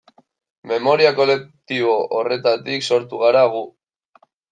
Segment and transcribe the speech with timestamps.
[0.69, 3.63] Memoria kolektibo horretatik sortu gara gu.